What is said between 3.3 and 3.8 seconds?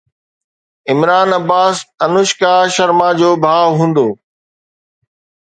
ڀاءُ